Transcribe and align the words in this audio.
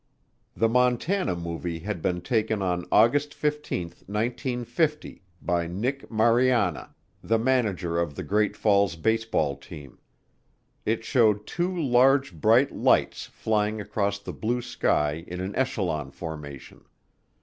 The 0.57 0.67
Montana 0.67 1.35
Movie 1.35 1.77
had 1.77 2.01
been 2.01 2.21
taken 2.23 2.63
on 2.63 2.87
August 2.91 3.35
15, 3.35 3.89
1950, 4.07 5.21
by 5.43 5.67
Nick 5.67 6.09
Mariana, 6.09 6.95
the 7.23 7.37
manager 7.37 7.99
of 7.99 8.15
the 8.15 8.23
Great 8.23 8.57
Falls 8.57 8.95
baseball 8.95 9.55
team. 9.57 9.99
It 10.87 11.05
showed 11.05 11.45
two 11.45 11.71
large 11.79 12.33
bright 12.33 12.71
lights 12.75 13.27
flying 13.27 13.79
across 13.79 14.17
the 14.17 14.33
blue 14.33 14.63
sky 14.63 15.23
in 15.27 15.39
an 15.39 15.55
echelon 15.55 16.09
formation. 16.09 16.83